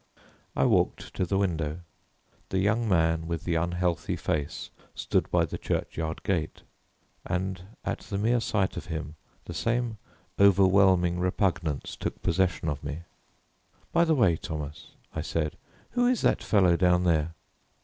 I 0.55 0.65
walked 0.65 1.13
to 1.13 1.27
the 1.27 1.37
window. 1.37 1.81
The 2.49 2.57
young 2.57 2.89
man 2.89 3.27
with 3.27 3.43
the 3.43 3.53
unhealthy 3.53 4.15
face 4.15 4.71
stood 4.95 5.29
by 5.29 5.45
the 5.45 5.59
churchyard 5.59 6.23
gate, 6.23 6.63
and 7.23 7.61
at 7.85 7.99
the 7.99 8.17
mere 8.17 8.39
sight 8.39 8.77
of 8.77 8.87
him 8.87 9.13
the 9.45 9.53
same 9.53 9.99
overwhelming 10.39 11.19
repugnance 11.19 11.95
took 11.95 12.19
possession 12.23 12.67
of 12.67 12.83
me. 12.83 13.03
"By 13.91 14.03
the 14.05 14.15
way, 14.15 14.37
Thomas," 14.37 14.87
I 15.13 15.21
said, 15.21 15.55
"who 15.91 16.07
is 16.07 16.21
that 16.21 16.41
fellow 16.41 16.75
down 16.75 17.03
there?" 17.03 17.35